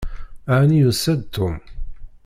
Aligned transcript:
Ɛni 0.57 0.77
yusa-d 0.81 1.21
Tom? 1.33 1.55